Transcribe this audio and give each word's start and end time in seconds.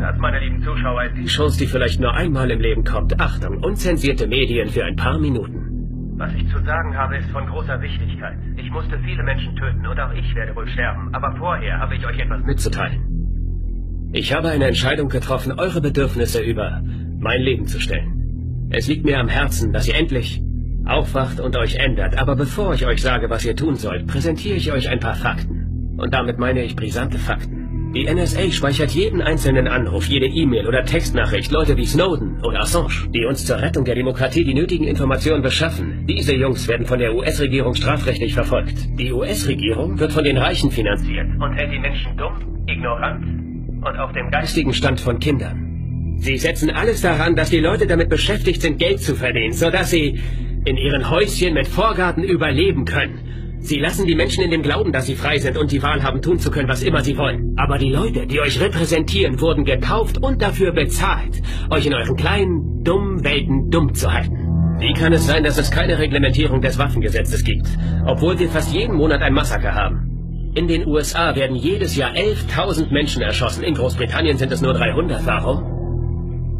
Das, 0.00 0.16
meine 0.18 0.38
lieben 0.38 0.62
Zuschauer, 0.62 1.04
ist 1.04 1.16
die 1.16 1.26
Chance, 1.26 1.58
die 1.58 1.66
vielleicht 1.66 2.00
nur 2.00 2.14
einmal 2.14 2.50
im 2.50 2.60
Leben 2.60 2.84
kommt. 2.84 3.20
Achtung, 3.20 3.58
unzensierte 3.64 4.28
Medien 4.28 4.68
für 4.68 4.84
ein 4.84 4.94
paar 4.94 5.18
Minuten. 5.18 6.14
Was 6.16 6.32
ich 6.34 6.48
zu 6.50 6.58
sagen 6.64 6.96
habe, 6.96 7.16
ist 7.16 7.28
von 7.30 7.46
großer 7.46 7.80
Wichtigkeit. 7.80 8.38
Ich 8.56 8.70
musste 8.70 8.98
viele 9.00 9.22
Menschen 9.24 9.56
töten 9.56 9.86
und 9.86 9.98
auch 9.98 10.12
ich 10.12 10.34
werde 10.34 10.54
wohl 10.54 10.68
sterben. 10.68 11.12
Aber 11.14 11.34
vorher 11.36 11.78
habe 11.78 11.96
ich 11.96 12.06
euch 12.06 12.18
etwas 12.18 12.42
mitzuteilen. 12.44 14.10
Ich 14.12 14.32
habe 14.32 14.48
eine 14.48 14.66
Entscheidung 14.66 15.08
getroffen, 15.08 15.52
eure 15.58 15.80
Bedürfnisse 15.80 16.42
über 16.42 16.80
mein 17.18 17.40
Leben 17.42 17.66
zu 17.66 17.80
stellen. 17.80 18.68
Es 18.70 18.86
liegt 18.86 19.04
mir 19.04 19.18
am 19.18 19.28
Herzen, 19.28 19.72
dass 19.72 19.88
ihr 19.88 19.96
endlich 19.96 20.42
aufwacht 20.84 21.40
und 21.40 21.56
euch 21.56 21.74
ändert. 21.76 22.18
Aber 22.18 22.36
bevor 22.36 22.72
ich 22.74 22.86
euch 22.86 23.02
sage, 23.02 23.30
was 23.30 23.44
ihr 23.44 23.56
tun 23.56 23.74
sollt, 23.74 24.06
präsentiere 24.06 24.56
ich 24.56 24.72
euch 24.72 24.88
ein 24.88 25.00
paar 25.00 25.14
Fakten. 25.14 25.96
Und 25.98 26.14
damit 26.14 26.38
meine 26.38 26.62
ich 26.62 26.76
brisante 26.76 27.18
Fakten. 27.18 27.57
Die 27.94 28.04
NSA 28.04 28.50
speichert 28.50 28.90
jeden 28.90 29.22
einzelnen 29.22 29.66
Anruf, 29.66 30.08
jede 30.08 30.26
E-Mail 30.26 30.68
oder 30.68 30.84
Textnachricht, 30.84 31.50
Leute 31.50 31.74
wie 31.78 31.86
Snowden 31.86 32.38
oder 32.44 32.60
Assange, 32.60 33.08
die 33.14 33.24
uns 33.24 33.46
zur 33.46 33.62
Rettung 33.62 33.86
der 33.86 33.94
Demokratie 33.94 34.44
die 34.44 34.52
nötigen 34.52 34.84
Informationen 34.84 35.42
beschaffen. 35.42 36.04
Diese 36.06 36.34
Jungs 36.34 36.68
werden 36.68 36.84
von 36.84 36.98
der 36.98 37.14
US-Regierung 37.14 37.74
strafrechtlich 37.74 38.34
verfolgt. 38.34 38.74
Die 38.98 39.10
US-Regierung 39.10 39.98
wird 39.98 40.12
von 40.12 40.22
den 40.22 40.36
Reichen 40.36 40.70
finanziert 40.70 41.28
und 41.40 41.54
hält 41.54 41.72
die 41.72 41.78
Menschen 41.78 42.14
dumm, 42.18 42.64
ignorant 42.66 43.24
und 43.24 43.98
auf 43.98 44.12
dem 44.12 44.30
geistigen 44.30 44.74
Stand 44.74 45.00
von 45.00 45.18
Kindern. 45.18 46.16
Sie 46.18 46.36
setzen 46.36 46.68
alles 46.68 47.00
daran, 47.00 47.36
dass 47.36 47.48
die 47.48 47.60
Leute 47.60 47.86
damit 47.86 48.10
beschäftigt 48.10 48.60
sind, 48.60 48.78
Geld 48.78 49.00
zu 49.00 49.14
verdienen, 49.14 49.54
sodass 49.54 49.90
sie 49.90 50.20
in 50.66 50.76
ihren 50.76 51.08
Häuschen 51.08 51.54
mit 51.54 51.66
Vorgarten 51.66 52.22
überleben 52.22 52.84
können. 52.84 53.47
Sie 53.60 53.78
lassen 53.78 54.06
die 54.06 54.14
Menschen 54.14 54.44
in 54.44 54.50
dem 54.50 54.62
Glauben, 54.62 54.92
dass 54.92 55.06
sie 55.06 55.16
frei 55.16 55.38
sind 55.38 55.58
und 55.58 55.72
die 55.72 55.82
Wahl 55.82 56.02
haben, 56.02 56.22
tun 56.22 56.38
zu 56.38 56.50
können, 56.50 56.68
was 56.68 56.82
immer 56.82 57.00
sie 57.00 57.18
wollen. 57.18 57.54
Aber 57.56 57.78
die 57.78 57.90
Leute, 57.90 58.26
die 58.26 58.40
euch 58.40 58.60
repräsentieren, 58.60 59.40
wurden 59.40 59.64
gekauft 59.64 60.18
und 60.22 60.40
dafür 60.40 60.72
bezahlt, 60.72 61.42
euch 61.70 61.86
in 61.86 61.94
euren 61.94 62.16
kleinen, 62.16 62.84
dummen 62.84 63.24
Welten 63.24 63.68
dumm 63.70 63.94
zu 63.94 64.12
halten. 64.12 64.36
Wie 64.78 64.92
kann 64.92 65.12
es 65.12 65.26
sein, 65.26 65.42
dass 65.42 65.58
es 65.58 65.72
keine 65.72 65.98
Reglementierung 65.98 66.60
des 66.60 66.78
Waffengesetzes 66.78 67.42
gibt, 67.42 67.66
obwohl 68.06 68.38
wir 68.38 68.48
fast 68.48 68.72
jeden 68.72 68.94
Monat 68.96 69.22
ein 69.22 69.34
Massaker 69.34 69.74
haben? 69.74 70.52
In 70.54 70.68
den 70.68 70.86
USA 70.86 71.34
werden 71.34 71.56
jedes 71.56 71.96
Jahr 71.96 72.12
11.000 72.12 72.92
Menschen 72.92 73.22
erschossen. 73.22 73.64
In 73.64 73.74
Großbritannien 73.74 74.38
sind 74.38 74.52
es 74.52 74.62
nur 74.62 74.72
300. 74.72 75.26
Warum? 75.26 75.64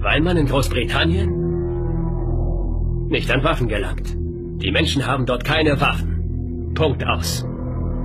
Weil 0.01 0.21
man 0.21 0.37
in 0.37 0.47
Großbritannien 0.47 1.31
nicht 3.09 3.31
an 3.31 3.45
Waffen 3.45 3.69
gelangt. 3.69 4.15
Die 4.63 4.73
Menschen 4.73 5.07
haben 5.07 5.25
dort 5.25 5.45
keine 5.45 5.81
Waffen. 5.81 6.18
Punkt 6.79 7.05
aus. 7.05 7.45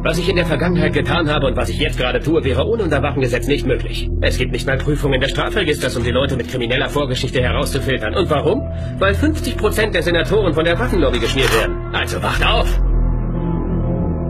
Was 0.01 0.17
ich 0.17 0.27
in 0.27 0.35
der 0.35 0.47
Vergangenheit 0.47 0.93
getan 0.93 1.29
habe 1.29 1.45
und 1.45 1.55
was 1.55 1.69
ich 1.69 1.77
jetzt 1.77 1.99
gerade 1.99 2.19
tue, 2.19 2.43
wäre 2.43 2.65
ohne 2.65 2.83
unser 2.83 3.03
Waffengesetz 3.03 3.47
nicht 3.47 3.67
möglich. 3.67 4.09
Es 4.21 4.39
gibt 4.39 4.51
nicht 4.51 4.65
mal 4.65 4.77
Prüfungen 4.77 5.21
des 5.21 5.29
Strafregisters, 5.29 5.95
um 5.95 6.03
die 6.03 6.09
Leute 6.09 6.35
mit 6.35 6.49
krimineller 6.49 6.89
Vorgeschichte 6.89 7.39
herauszufiltern. 7.39 8.15
Und 8.15 8.31
warum? 8.31 8.61
Weil 8.97 9.13
50 9.13 9.57
Prozent 9.57 9.93
der 9.93 10.01
Senatoren 10.01 10.55
von 10.55 10.65
der 10.65 10.79
Waffenlobby 10.79 11.19
geschmiert 11.19 11.55
werden. 11.55 11.75
Also 11.93 12.21
wacht 12.23 12.43
auf! 12.43 12.81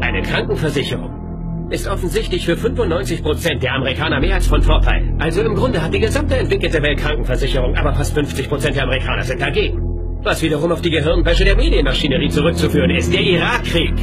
Eine 0.02 0.22
Krankenversicherung 0.22 1.70
ist 1.70 1.88
offensichtlich 1.88 2.46
für 2.46 2.58
95 2.58 3.24
Prozent 3.24 3.64
der 3.64 3.76
Amerikaner 3.76 4.20
mehr 4.20 4.36
als 4.36 4.48
von 4.48 4.62
Vorteil. 4.62 5.16
Also 5.20 5.42
im 5.42 5.56
Grunde 5.56 5.82
hat 5.82 5.94
die 5.94 6.02
gesamte 6.02 6.36
entwickelte 6.36 6.84
Welt 6.84 7.00
Krankenversicherung, 7.00 7.78
aber 7.78 7.94
fast 7.94 8.14
50 8.14 8.50
Prozent 8.50 8.76
der 8.76 8.84
Amerikaner 8.84 9.24
sind 9.24 9.42
dagegen. 9.42 9.80
Was 10.22 10.42
wiederum 10.42 10.74
auf 10.74 10.82
die 10.82 10.92
Gehirnwäsche 10.92 11.46
der 11.46 11.56
Medienmaschinerie 11.56 12.30
zurückzuführen 12.30 12.92
ist. 12.92 13.14
Der 13.14 13.22
Irakkrieg 13.22 13.94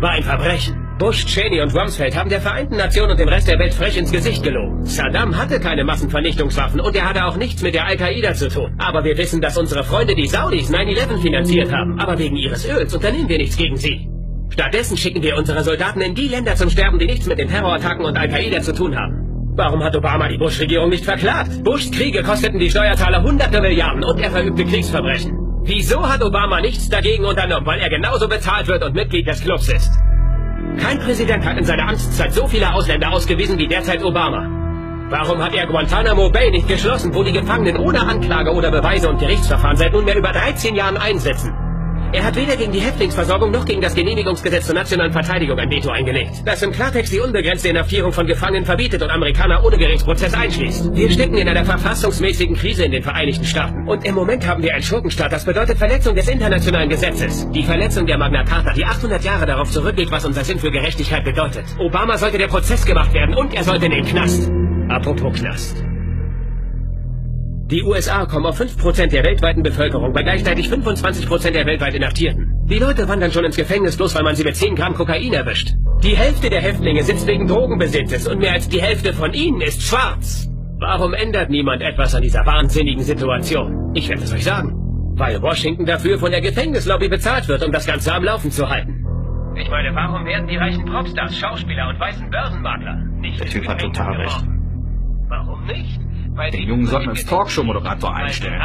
war 0.00 0.10
ein 0.10 0.22
Verbrechen. 0.22 0.90
Bush, 0.98 1.24
Cheney 1.24 1.60
und 1.62 1.74
Rumsfeld 1.74 2.16
haben 2.16 2.28
der 2.28 2.40
Vereinten 2.40 2.76
Nationen 2.76 3.12
und 3.12 3.20
dem 3.20 3.28
Rest 3.28 3.48
der 3.48 3.58
Welt 3.58 3.72
frech 3.72 3.96
ins 3.96 4.12
Gesicht 4.12 4.42
gelogen. 4.42 4.84
Saddam 4.84 5.36
hatte 5.36 5.58
keine 5.58 5.84
Massenvernichtungswaffen 5.84 6.80
und 6.80 6.94
er 6.94 7.08
hatte 7.08 7.24
auch 7.24 7.36
nichts 7.36 7.62
mit 7.62 7.74
der 7.74 7.86
Al-Qaida 7.86 8.34
zu 8.34 8.48
tun. 8.48 8.74
Aber 8.78 9.02
wir 9.04 9.16
wissen, 9.16 9.40
dass 9.40 9.56
unsere 9.56 9.82
Freunde 9.82 10.14
die 10.14 10.26
Saudis 10.26 10.70
9-11 10.70 11.22
finanziert 11.22 11.72
haben. 11.72 11.98
Aber 11.98 12.18
wegen 12.18 12.36
ihres 12.36 12.68
Öls 12.68 12.94
unternehmen 12.94 13.28
wir 13.28 13.38
nichts 13.38 13.56
gegen 13.56 13.76
sie. 13.76 14.08
Stattdessen 14.50 14.96
schicken 14.96 15.22
wir 15.22 15.36
unsere 15.36 15.62
Soldaten 15.62 16.00
in 16.00 16.14
die 16.14 16.28
Länder 16.28 16.54
zum 16.54 16.68
Sterben, 16.68 16.98
die 16.98 17.06
nichts 17.06 17.26
mit 17.26 17.38
den 17.38 17.48
Terrorattacken 17.48 18.04
und 18.04 18.16
Al-Qaida 18.16 18.60
zu 18.60 18.74
tun 18.74 18.94
haben. 18.96 19.54
Warum 19.56 19.82
hat 19.82 19.96
Obama 19.96 20.28
die 20.28 20.38
Bush-Regierung 20.38 20.90
nicht 20.90 21.04
verklagt? 21.04 21.64
Bushs 21.64 21.90
Kriege 21.90 22.22
kosteten 22.22 22.58
die 22.58 22.70
Steuerzahler 22.70 23.22
hunderte 23.22 23.60
Milliarden 23.60 24.04
und 24.04 24.18
er 24.20 24.30
verübte 24.30 24.64
Kriegsverbrechen. 24.64 25.39
Wieso 25.62 26.08
hat 26.08 26.22
Obama 26.22 26.60
nichts 26.60 26.88
dagegen 26.88 27.24
unternommen? 27.24 27.66
Weil 27.66 27.80
er 27.80 27.90
genauso 27.90 28.28
bezahlt 28.28 28.66
wird 28.66 28.82
und 28.82 28.94
Mitglied 28.94 29.26
des 29.26 29.42
Clubs 29.42 29.68
ist. 29.68 29.92
Kein 30.78 30.98
Präsident 30.98 31.44
hat 31.44 31.58
in 31.58 31.64
seiner 31.64 31.88
Amtszeit 31.88 32.32
so 32.32 32.46
viele 32.46 32.72
Ausländer 32.72 33.12
ausgewiesen 33.12 33.58
wie 33.58 33.68
derzeit 33.68 34.02
Obama. 34.02 34.48
Warum 35.10 35.42
hat 35.42 35.54
er 35.54 35.66
Guantanamo 35.66 36.30
Bay 36.30 36.50
nicht 36.50 36.68
geschlossen, 36.68 37.14
wo 37.14 37.22
die 37.22 37.32
Gefangenen 37.32 37.76
ohne 37.76 38.00
Anklage 38.00 38.52
oder 38.52 38.70
Beweise 38.70 39.08
und 39.08 39.18
Gerichtsverfahren 39.18 39.76
seit 39.76 39.92
nunmehr 39.92 40.16
über 40.16 40.32
13 40.32 40.74
Jahren 40.76 40.96
einsitzen? 40.96 41.52
Er 42.12 42.24
hat 42.24 42.34
weder 42.34 42.56
gegen 42.56 42.72
die 42.72 42.80
Häftlingsversorgung 42.80 43.52
noch 43.52 43.64
gegen 43.64 43.80
das 43.80 43.94
Genehmigungsgesetz 43.94 44.66
zur 44.66 44.74
nationalen 44.74 45.12
Verteidigung 45.12 45.56
ein 45.60 45.70
Veto 45.70 45.90
eingelegt, 45.90 46.42
das 46.44 46.60
im 46.62 46.72
Klartext 46.72 47.12
die 47.12 47.20
unbegrenzte 47.20 47.68
Inhaftierung 47.68 48.12
von 48.12 48.26
Gefangenen 48.26 48.64
verbietet 48.64 49.00
und 49.02 49.10
Amerikaner 49.10 49.64
ohne 49.64 49.76
Gerichtsprozess 49.76 50.34
einschließt. 50.34 50.92
Wir 50.92 51.08
stecken 51.08 51.36
in 51.36 51.48
einer 51.48 51.64
verfassungsmäßigen 51.64 52.56
Krise 52.56 52.84
in 52.84 52.90
den 52.90 53.04
Vereinigten 53.04 53.44
Staaten. 53.44 53.88
Und 53.88 54.04
im 54.04 54.16
Moment 54.16 54.44
haben 54.44 54.60
wir 54.60 54.74
einen 54.74 54.82
Schurkenstaat, 54.82 55.32
das 55.32 55.44
bedeutet 55.44 55.78
Verletzung 55.78 56.16
des 56.16 56.28
internationalen 56.28 56.88
Gesetzes. 56.88 57.48
Die 57.52 57.62
Verletzung 57.62 58.06
der 58.06 58.18
Magna 58.18 58.42
Carta, 58.42 58.72
die 58.72 58.84
800 58.84 59.22
Jahre 59.22 59.46
darauf 59.46 59.70
zurückgeht, 59.70 60.10
was 60.10 60.24
unser 60.24 60.42
Sinn 60.42 60.58
für 60.58 60.72
Gerechtigkeit 60.72 61.24
bedeutet. 61.24 61.64
Obama 61.78 62.18
sollte 62.18 62.38
der 62.38 62.48
Prozess 62.48 62.84
gemacht 62.84 63.14
werden 63.14 63.36
und 63.36 63.54
er 63.54 63.62
sollte 63.62 63.86
in 63.86 63.92
den 63.92 64.04
Knast. 64.04 64.50
Apropos 64.88 65.38
Knast. 65.38 65.89
Die 67.70 67.84
USA 67.84 68.26
kommen 68.26 68.46
auf 68.46 68.60
5% 68.60 69.10
der 69.10 69.24
weltweiten 69.24 69.62
Bevölkerung 69.62 70.12
bei 70.12 70.24
gleichzeitig 70.24 70.68
25% 70.68 71.52
der 71.52 71.66
weltweit 71.66 71.94
Inhaftierten. 71.94 72.66
Die 72.68 72.80
Leute 72.80 73.08
wandern 73.08 73.30
schon 73.30 73.44
ins 73.44 73.56
Gefängnis, 73.56 73.96
bloß 73.96 74.16
weil 74.16 74.24
man 74.24 74.34
sie 74.34 74.42
mit 74.42 74.56
10 74.56 74.74
Gramm 74.74 74.94
Kokain 74.94 75.32
erwischt. 75.32 75.74
Die 76.02 76.16
Hälfte 76.16 76.50
der 76.50 76.62
Häftlinge 76.62 77.04
sitzt 77.04 77.28
wegen 77.28 77.46
Drogenbesitzes 77.46 78.26
und 78.26 78.40
mehr 78.40 78.54
als 78.54 78.68
die 78.68 78.82
Hälfte 78.82 79.12
von 79.12 79.32
ihnen 79.34 79.60
ist 79.60 79.82
schwarz. 79.82 80.50
Warum 80.80 81.14
ändert 81.14 81.48
niemand 81.48 81.82
etwas 81.82 82.12
an 82.12 82.22
dieser 82.22 82.44
wahnsinnigen 82.44 83.04
Situation? 83.04 83.92
Ich 83.94 84.08
werde 84.08 84.24
es 84.24 84.32
euch 84.32 84.44
sagen. 84.44 84.74
Weil 85.14 85.40
Washington 85.40 85.86
dafür 85.86 86.18
von 86.18 86.32
der 86.32 86.40
Gefängnislobby 86.40 87.08
bezahlt 87.08 87.46
wird, 87.46 87.64
um 87.64 87.70
das 87.70 87.86
Ganze 87.86 88.12
am 88.12 88.24
Laufen 88.24 88.50
zu 88.50 88.68
halten. 88.68 89.04
Ich 89.54 89.70
meine, 89.70 89.94
warum 89.94 90.24
werden 90.24 90.48
die 90.48 90.56
reichen 90.56 90.86
Popstars, 90.86 91.38
Schauspieler 91.38 91.88
und 91.88 92.00
weißen 92.00 92.30
Börsenmakler 92.30 92.96
nicht... 93.20 93.38
Der 93.38 93.46
Typ 93.46 93.68
hat 93.68 93.80
total 93.80 94.16
recht. 94.16 94.44
Warum 95.28 95.66
nicht? 95.66 96.00
Den 96.48 96.62
Jungen 96.62 96.86
sollten 96.86 97.06
wir 97.06 97.10
als 97.10 97.26
Talkshow-Moderator 97.26 98.14
einstellen. 98.14 98.60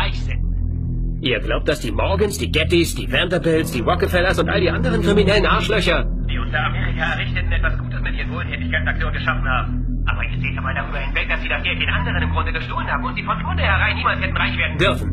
Ihr 1.22 1.40
glaubt, 1.40 1.68
dass 1.68 1.80
die 1.80 1.92
Morgans, 1.92 2.38
die 2.38 2.52
Gettys, 2.52 2.96
die 2.96 3.12
Vanderbilts, 3.12 3.72
die 3.72 3.82
Rockefellers 3.82 4.40
und 4.40 4.50
all 4.50 4.62
die 4.62 4.70
anderen 4.70 5.02
kriminellen 5.02 5.46
Arschlöcher, 5.46 6.06
die 6.30 6.38
unter 6.38 6.60
Amerika 6.60 7.14
errichteten, 7.14 7.52
etwas 7.52 7.78
Gutes 7.78 8.00
mit 8.02 8.16
ihren 8.16 8.32
Wohltätigkeitsaktionen 8.32 9.14
geschaffen 9.14 9.46
haben? 9.46 10.06
Aber 10.08 10.24
ihr 10.24 10.40
seht 10.40 10.56
doch 10.56 10.62
mal 10.62 10.76
darüber 10.76 11.00
hinweg, 11.00 11.28
dass 11.30 11.42
sie 11.42 11.50
das 11.50 11.64
Geld 11.64 11.82
den 11.82 11.90
anderen 11.90 12.22
im 12.22 12.30
Grunde 12.30 12.54
gestohlen 12.54 12.88
haben 12.88 13.04
und 13.04 13.16
sie 13.16 13.24
von 13.24 13.42
vornherein 13.42 13.96
niemals 13.96 14.22
hätten 14.22 14.38
reich 14.38 14.58
werden 14.58 14.78
dürfen. 14.78 15.12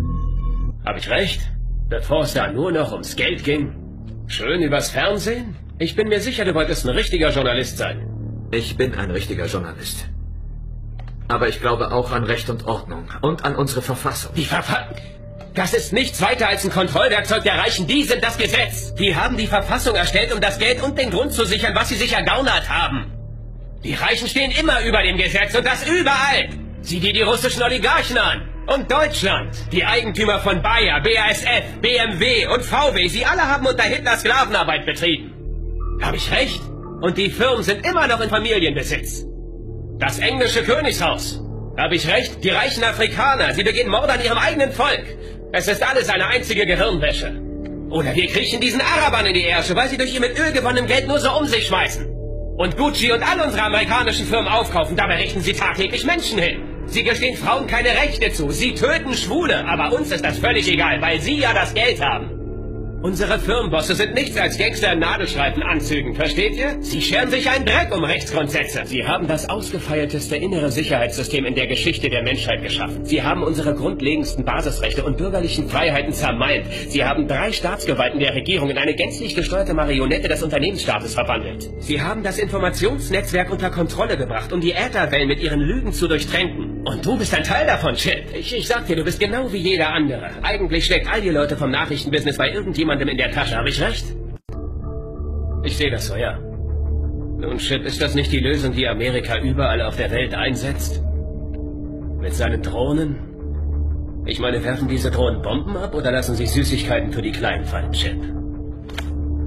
Hab 0.84 0.96
ich 0.96 1.10
recht? 1.10 1.40
Bevor 1.88 2.22
es 2.22 2.34
da 2.34 2.52
nur 2.52 2.72
noch 2.72 2.92
ums 2.92 3.16
Geld 3.16 3.44
ging? 3.44 3.72
Schön 4.26 4.60
übers 4.62 4.90
Fernsehen? 4.90 5.56
Ich 5.78 5.96
bin 5.96 6.08
mir 6.08 6.20
sicher, 6.20 6.44
du 6.44 6.54
wolltest 6.54 6.86
ein 6.86 6.94
richtiger 6.94 7.30
Journalist 7.30 7.78
sein. 7.78 8.06
Ich 8.50 8.76
bin 8.76 8.94
ein 8.94 9.10
richtiger 9.10 9.46
Journalist. 9.46 10.10
Aber 11.32 11.48
ich 11.48 11.60
glaube 11.62 11.90
auch 11.92 12.12
an 12.12 12.24
Recht 12.24 12.50
und 12.50 12.66
Ordnung 12.66 13.08
und 13.22 13.46
an 13.46 13.56
unsere 13.56 13.80
Verfassung. 13.80 14.34
Die 14.34 14.44
Verfassung? 14.44 14.96
Das 15.54 15.72
ist 15.72 15.94
nichts 15.94 16.20
weiter 16.20 16.46
als 16.46 16.62
ein 16.62 16.70
Kontrollwerkzeug 16.70 17.42
der 17.42 17.54
Reichen. 17.58 17.86
Die 17.86 18.02
sind 18.02 18.22
das 18.22 18.36
Gesetz. 18.36 18.94
Die 18.96 19.16
haben 19.16 19.38
die 19.38 19.46
Verfassung 19.46 19.94
erstellt, 19.94 20.30
um 20.34 20.42
das 20.42 20.58
Geld 20.58 20.82
und 20.82 20.98
den 20.98 21.10
Grund 21.10 21.32
zu 21.32 21.46
sichern, 21.46 21.74
was 21.74 21.88
sie 21.88 21.94
sich 21.94 22.12
ergaunert 22.12 22.68
haben. 22.68 23.12
Die 23.82 23.94
Reichen 23.94 24.28
stehen 24.28 24.50
immer 24.50 24.84
über 24.84 25.02
dem 25.02 25.16
Gesetz 25.16 25.54
und 25.54 25.66
das 25.66 25.88
überall. 25.88 26.50
Sieh 26.82 27.00
dir 27.00 27.14
die 27.14 27.22
russischen 27.22 27.62
Oligarchen 27.62 28.18
an. 28.18 28.50
Und 28.66 28.92
Deutschland. 28.92 29.56
Die 29.72 29.86
Eigentümer 29.86 30.38
von 30.40 30.60
Bayer, 30.60 31.00
BASF, 31.00 31.80
BMW 31.80 32.46
und 32.48 32.62
VW, 32.62 33.08
sie 33.08 33.24
alle 33.24 33.48
haben 33.48 33.66
unter 33.66 33.84
Hitler 33.84 34.18
Sklavenarbeit 34.18 34.84
betrieben. 34.84 35.32
Habe 36.02 36.16
ich 36.18 36.30
recht? 36.30 36.60
Und 37.00 37.16
die 37.16 37.30
Firmen 37.30 37.62
sind 37.62 37.86
immer 37.86 38.06
noch 38.06 38.20
in 38.20 38.28
Familienbesitz. 38.28 39.31
Das 40.02 40.18
englische 40.18 40.64
Königshaus. 40.64 41.40
Habe 41.78 41.94
ich 41.94 42.08
recht? 42.08 42.42
Die 42.42 42.48
reichen 42.48 42.82
Afrikaner. 42.82 43.54
Sie 43.54 43.62
begehen 43.62 43.88
Mord 43.88 44.10
an 44.10 44.20
ihrem 44.20 44.36
eigenen 44.36 44.72
Volk. 44.72 45.04
Es 45.52 45.68
ist 45.68 45.80
alles 45.80 46.08
eine 46.08 46.26
einzige 46.26 46.66
Gehirnwäsche. 46.66 47.40
Oder 47.88 48.12
wir 48.12 48.26
kriechen 48.26 48.60
diesen 48.60 48.80
Arabern 48.80 49.26
in 49.26 49.34
die 49.34 49.44
Ärsche, 49.44 49.76
weil 49.76 49.88
sie 49.88 49.96
durch 49.96 50.12
ihr 50.12 50.18
mit 50.18 50.36
Öl 50.36 50.50
gewonnenem 50.50 50.88
Geld 50.88 51.06
nur 51.06 51.20
so 51.20 51.30
um 51.38 51.46
sich 51.46 51.68
schmeißen. 51.68 52.04
Und 52.56 52.76
Gucci 52.76 53.12
und 53.12 53.22
all 53.22 53.46
unsere 53.46 53.62
amerikanischen 53.62 54.26
Firmen 54.26 54.50
aufkaufen. 54.50 54.96
Dabei 54.96 55.18
richten 55.18 55.40
sie 55.40 55.52
tagtäglich 55.52 56.04
Menschen 56.04 56.40
hin. 56.40 56.64
Sie 56.86 57.04
gestehen 57.04 57.36
Frauen 57.36 57.68
keine 57.68 57.90
Rechte 57.90 58.32
zu. 58.32 58.50
Sie 58.50 58.74
töten 58.74 59.14
Schwule. 59.14 59.64
Aber 59.68 59.96
uns 59.96 60.10
ist 60.10 60.24
das 60.24 60.36
völlig 60.38 60.66
egal, 60.66 61.00
weil 61.00 61.20
sie 61.20 61.38
ja 61.38 61.54
das 61.54 61.74
Geld 61.74 62.04
haben. 62.04 62.41
Unsere 63.02 63.40
Firmenbosse 63.40 63.96
sind 63.96 64.14
nichts 64.14 64.36
als 64.36 64.56
Gangster 64.56 64.92
in 64.92 65.00
Nadelstreifenanzügen, 65.00 66.14
versteht 66.14 66.54
ihr? 66.54 66.76
Sie 66.78 67.02
scheren 67.02 67.30
sich 67.30 67.50
einen 67.50 67.64
Dreck 67.64 67.92
um 67.92 68.04
Rechtsgrundsätze. 68.04 68.82
Sie 68.84 69.04
haben 69.04 69.26
das 69.26 69.48
ausgefeierteste 69.48 70.36
innere 70.36 70.70
Sicherheitssystem 70.70 71.44
in 71.44 71.56
der 71.56 71.66
Geschichte 71.66 72.08
der 72.08 72.22
Menschheit 72.22 72.62
geschaffen. 72.62 73.04
Sie 73.04 73.20
haben 73.20 73.42
unsere 73.42 73.74
grundlegendsten 73.74 74.44
Basisrechte 74.44 75.02
und 75.02 75.16
bürgerlichen 75.16 75.68
Freiheiten 75.68 76.12
zermeint. 76.12 76.66
Sie 76.90 77.04
haben 77.04 77.26
drei 77.26 77.50
Staatsgewalten 77.50 78.20
der 78.20 78.36
Regierung 78.36 78.70
in 78.70 78.78
eine 78.78 78.94
gänzlich 78.94 79.34
gesteuerte 79.34 79.74
Marionette 79.74 80.28
des 80.28 80.44
Unternehmensstaates 80.44 81.14
verwandelt. 81.14 81.70
Sie 81.80 82.00
haben 82.00 82.22
das 82.22 82.38
Informationsnetzwerk 82.38 83.50
unter 83.50 83.70
Kontrolle 83.70 84.16
gebracht, 84.16 84.52
um 84.52 84.60
die 84.60 84.74
Ätherwellen 84.74 85.26
mit 85.26 85.40
ihren 85.40 85.58
Lügen 85.58 85.92
zu 85.92 86.06
durchtränken. 86.06 86.81
Und 86.84 87.06
du 87.06 87.16
bist 87.16 87.32
ein 87.32 87.44
Teil 87.44 87.66
davon, 87.66 87.94
Chip. 87.94 88.24
Ich, 88.34 88.56
ich 88.56 88.66
sag 88.66 88.86
dir, 88.86 88.96
du 88.96 89.04
bist 89.04 89.20
genau 89.20 89.52
wie 89.52 89.58
jeder 89.58 89.90
andere. 89.90 90.30
Eigentlich 90.42 90.84
steckt 90.84 91.08
all 91.08 91.20
die 91.20 91.30
Leute 91.30 91.56
vom 91.56 91.70
Nachrichtenbusiness 91.70 92.36
bei 92.36 92.50
irgendjemandem 92.50 93.06
jemandem 93.06 93.08
in 93.08 93.16
der 93.16 93.30
Tasche, 93.30 93.56
habe 93.56 93.68
ich 93.68 93.80
recht? 93.80 94.04
Ich 95.64 95.76
sehe 95.76 95.90
das 95.90 96.08
so, 96.08 96.16
ja. 96.16 96.38
Nun, 96.38 97.58
Chip, 97.58 97.84
ist 97.84 98.02
das 98.02 98.16
nicht 98.16 98.32
die 98.32 98.40
Lösung, 98.40 98.72
die 98.72 98.88
Amerika 98.88 99.38
überall 99.38 99.80
auf 99.82 99.96
der 99.96 100.10
Welt 100.10 100.34
einsetzt? 100.34 101.00
Mit 102.20 102.34
seinen 102.34 102.62
Drohnen? 102.62 103.16
Ich 104.26 104.40
meine, 104.40 104.62
werfen 104.64 104.88
diese 104.88 105.10
Drohnen 105.10 105.40
Bomben 105.40 105.76
ab 105.76 105.94
oder 105.94 106.10
lassen 106.10 106.34
sie 106.34 106.46
Süßigkeiten 106.46 107.12
für 107.12 107.22
die 107.22 107.32
Kleinen 107.32 107.64
fallen, 107.64 107.92
Chip? 107.92 108.20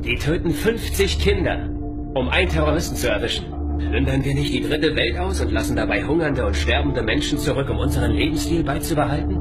Die 0.05 0.15
töten 0.15 0.51
50 0.51 1.19
Kinder, 1.19 1.69
um 2.13 2.29
einen 2.29 2.49
Terroristen 2.49 2.95
zu 2.95 3.09
erwischen. 3.09 3.45
Plündern 3.77 4.23
wir 4.23 4.33
nicht 4.33 4.53
die 4.53 4.61
dritte 4.61 4.95
Welt 4.95 5.17
aus 5.17 5.41
und 5.41 5.51
lassen 5.51 5.75
dabei 5.75 6.03
hungernde 6.03 6.45
und 6.45 6.55
sterbende 6.55 7.03
Menschen 7.03 7.37
zurück, 7.37 7.69
um 7.69 7.77
unseren 7.77 8.11
Lebensstil 8.11 8.63
beizubehalten? 8.63 9.37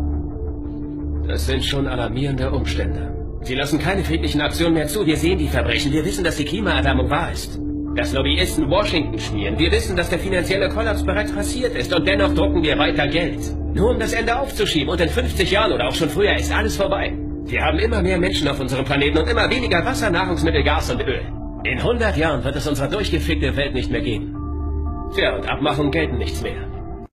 Das 1.26 1.46
sind 1.46 1.64
schon 1.64 1.86
alarmierende 1.86 2.50
Umstände. 2.50 3.14
Sie 3.42 3.54
lassen 3.54 3.78
keine 3.78 4.04
friedlichen 4.04 4.40
Aktionen 4.40 4.74
mehr 4.74 4.86
zu. 4.86 5.06
Wir 5.06 5.16
sehen 5.16 5.38
die 5.38 5.48
Verbrechen. 5.48 5.92
Wir 5.92 6.04
wissen, 6.04 6.24
dass 6.24 6.36
die 6.36 6.44
Klimaerwärmung 6.44 7.10
wahr 7.10 7.32
ist. 7.32 7.60
Dass 7.94 8.12
Lobbyisten 8.12 8.68
Washington 8.70 9.18
schmieren. 9.18 9.58
Wir 9.58 9.70
wissen, 9.70 9.96
dass 9.96 10.10
der 10.10 10.18
finanzielle 10.18 10.68
Kollaps 10.68 11.04
bereits 11.04 11.32
passiert 11.32 11.74
ist. 11.76 11.94
Und 11.94 12.06
dennoch 12.06 12.34
drucken 12.34 12.62
wir 12.62 12.78
weiter 12.78 13.06
Geld. 13.06 13.40
Nur 13.74 13.90
um 13.90 13.98
das 13.98 14.12
Ende 14.12 14.38
aufzuschieben. 14.38 14.88
Und 14.88 15.00
in 15.00 15.08
50 15.08 15.50
Jahren 15.50 15.72
oder 15.72 15.88
auch 15.88 15.94
schon 15.94 16.08
früher 16.08 16.34
ist 16.36 16.52
alles 16.52 16.76
vorbei. 16.76 17.12
Wir 17.46 17.62
haben 17.62 17.78
immer 17.78 18.02
mehr 18.02 18.18
Menschen 18.18 18.48
auf 18.48 18.58
unserem 18.58 18.84
Planeten 18.84 19.18
und 19.18 19.28
immer 19.28 19.50
weniger 19.50 19.84
Wasser, 19.84 20.10
Nahrungsmittel, 20.10 20.64
Gas 20.64 20.90
und 20.90 21.02
Öl. 21.02 21.43
In 21.64 21.78
100 21.78 22.18
Jahren 22.18 22.44
wird 22.44 22.56
es 22.56 22.66
unsere 22.66 22.90
durchgefickte 22.90 23.56
Welt 23.56 23.72
nicht 23.72 23.90
mehr 23.90 24.02
geben. 24.02 24.36
Tja, 25.14 25.34
und 25.34 25.48
Abmachungen 25.48 25.90
gelten 25.90 26.18
nichts 26.18 26.42
mehr. 26.42 26.73